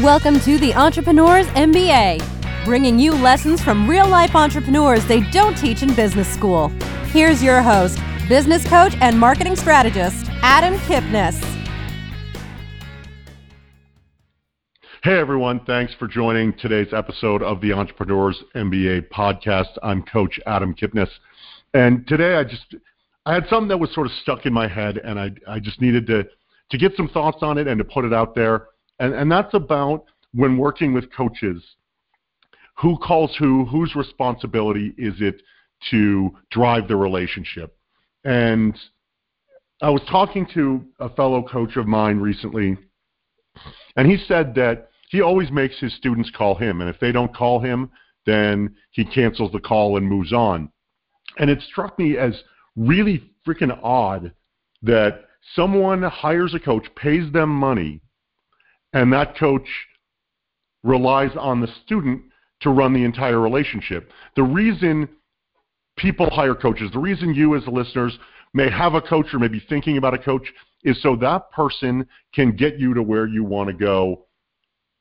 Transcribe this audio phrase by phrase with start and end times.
[0.00, 5.82] Welcome to the Entrepreneurs MBA, bringing you lessons from real life entrepreneurs they don't teach
[5.82, 6.68] in business school.
[7.10, 11.38] Here's your host, business coach and marketing strategist, Adam Kipnes.
[15.02, 19.76] Hey everyone, thanks for joining today's episode of the Entrepreneurs MBA podcast.
[19.82, 21.10] I'm Coach Adam Kipnes.
[21.74, 22.76] And today I just
[23.26, 25.82] I had something that was sort of stuck in my head and I I just
[25.82, 26.24] needed to
[26.70, 28.68] to get some thoughts on it and to put it out there.
[29.02, 31.60] And, and that's about when working with coaches.
[32.78, 33.64] Who calls who?
[33.64, 35.42] Whose responsibility is it
[35.90, 37.76] to drive the relationship?
[38.24, 38.78] And
[39.82, 42.78] I was talking to a fellow coach of mine recently,
[43.96, 47.34] and he said that he always makes his students call him, and if they don't
[47.34, 47.90] call him,
[48.24, 50.70] then he cancels the call and moves on.
[51.38, 52.40] And it struck me as
[52.76, 54.32] really freaking odd
[54.82, 55.24] that
[55.56, 58.00] someone hires a coach, pays them money,
[58.92, 59.68] and that coach
[60.82, 62.22] relies on the student
[62.60, 64.10] to run the entire relationship.
[64.36, 65.08] The reason
[65.96, 68.18] people hire coaches, the reason you as the listeners
[68.54, 70.52] may have a coach or may be thinking about a coach
[70.84, 74.26] is so that person can get you to where you want to go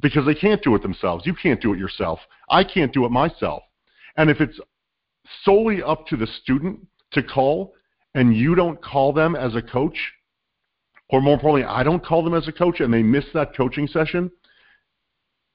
[0.00, 1.26] because they can't do it themselves.
[1.26, 2.18] You can't do it yourself.
[2.50, 3.62] I can't do it myself.
[4.16, 4.58] And if it's
[5.42, 6.80] solely up to the student
[7.12, 7.74] to call
[8.14, 9.96] and you don't call them as a coach,
[11.10, 13.86] or more importantly, I don't call them as a coach and they miss that coaching
[13.86, 14.30] session,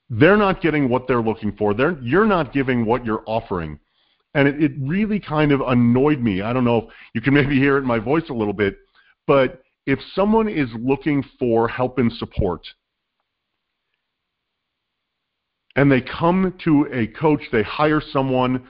[0.10, 1.74] they're not getting what they're looking for.
[1.74, 3.80] They're, you're not giving what you're offering.
[4.34, 6.42] And it, it really kind of annoyed me.
[6.42, 8.78] I don't know if you can maybe hear it in my voice a little bit,
[9.28, 12.66] but if someone is looking for help and support
[15.76, 18.68] and they come to a coach, they hire someone,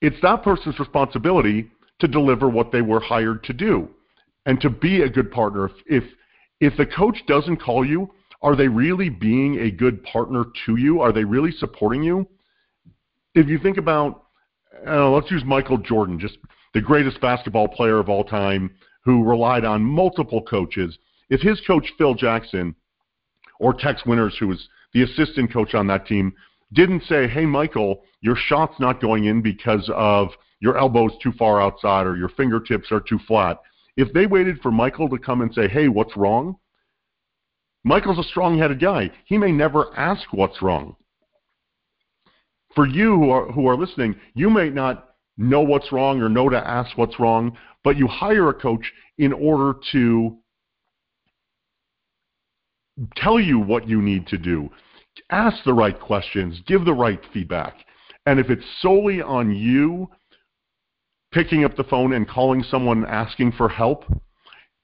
[0.00, 3.88] it's that person's responsibility to deliver what they were hired to do
[4.46, 5.66] and to be a good partner.
[5.66, 6.04] If, if,
[6.60, 8.10] if the coach doesn't call you,
[8.42, 11.00] are they really being a good partner to you?
[11.00, 12.26] Are they really supporting you?
[13.34, 14.24] If you think about,
[14.86, 16.38] uh, let's use Michael Jordan, just
[16.72, 18.70] the greatest basketball player of all time,
[19.04, 20.98] who relied on multiple coaches.
[21.28, 22.74] If his coach Phil Jackson
[23.58, 26.32] or Tex Winters, who was the assistant coach on that team,
[26.72, 30.30] didn't say, "Hey, Michael, your shot's not going in because of
[30.60, 33.60] your elbows too far outside or your fingertips are too flat."
[33.96, 36.56] If they waited for Michael to come and say, "Hey, what's wrong?"
[37.82, 39.10] Michael's a strong-headed guy.
[39.24, 40.96] He may never ask what's wrong.
[42.74, 46.48] For you who are who are listening, you may not know what's wrong or know
[46.48, 50.36] to ask what's wrong, but you hire a coach in order to
[53.16, 54.70] tell you what you need to do.
[55.30, 57.74] Ask the right questions, give the right feedback.
[58.26, 60.10] And if it's solely on you
[61.32, 64.04] picking up the phone and calling someone asking for help,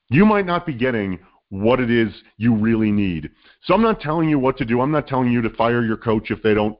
[0.08, 1.18] you might not be getting
[1.48, 3.30] what it is you really need.
[3.62, 4.80] So I'm not telling you what to do.
[4.80, 6.76] I'm not telling you to fire your coach if they don't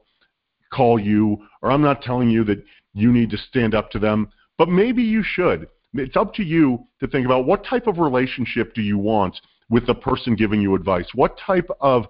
[0.73, 2.63] call you, or I'm not telling you that
[2.93, 5.67] you need to stand up to them, but maybe you should.
[5.93, 9.39] It's up to you to think about what type of relationship do you want
[9.69, 11.07] with the person giving you advice?
[11.13, 12.05] What type of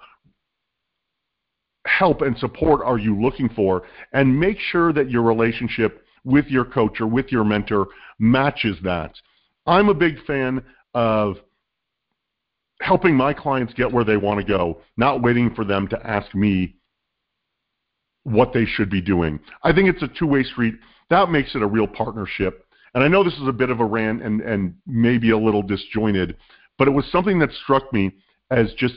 [1.86, 3.84] help and support are you looking for?
[4.14, 7.88] And make sure that your relationship with your coach or with your mentor
[8.20, 9.16] matches that.
[9.66, 10.62] I'm a big fan
[10.94, 11.38] of
[12.82, 16.36] helping my clients get where they want to go, not waiting for them to ask
[16.36, 16.76] me
[18.24, 19.40] what they should be doing.
[19.64, 20.76] I think it's a two-way street.
[21.10, 22.66] That makes it a real partnership.
[22.94, 25.62] And I know this is a bit of a rant and, and maybe a little
[25.62, 26.36] disjointed,
[26.78, 28.12] but it was something that struck me
[28.52, 28.96] as just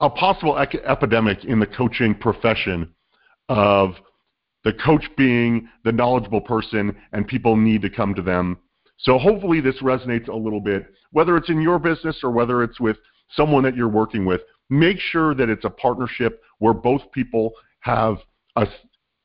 [0.00, 2.92] a possible ec- epidemic in the coaching profession
[3.48, 3.94] of
[4.68, 8.58] the coach being the knowledgeable person and people need to come to them.
[8.98, 12.78] So hopefully this resonates a little bit, whether it's in your business or whether it's
[12.78, 12.98] with
[13.30, 14.42] someone that you're working with.
[14.68, 18.18] Make sure that it's a partnership where both people have
[18.56, 18.66] a,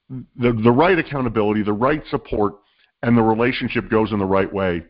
[0.10, 2.54] the, the right accountability, the right support,
[3.02, 4.86] and the relationship goes in the right way.